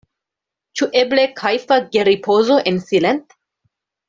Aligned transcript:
Ĉu 0.79 0.87
eble 1.01 1.25
kajfa 1.41 1.77
geripozo 1.97 2.59
en 2.73 2.81
silent? 2.89 3.39